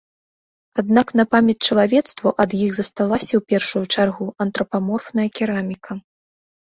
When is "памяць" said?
1.33-1.65